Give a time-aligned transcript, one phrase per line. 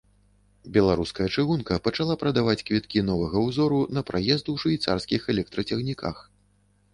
[0.75, 6.25] Беларуская чыгунка пачала прадаваць квіткі новага ўзору на праезд у швейцарскіх электрацягніках.